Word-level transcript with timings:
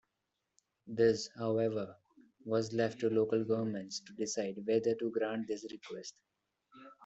This 0.87 1.29
however 1.37 1.95
was 2.43 2.73
left 2.73 3.01
to 3.01 3.09
local 3.11 3.43
governments 3.43 3.99
to 3.99 4.13
decide 4.13 4.55
whether 4.65 4.95
to 4.95 5.11
grant 5.11 5.47
this 5.47 5.63
request. 5.71 6.15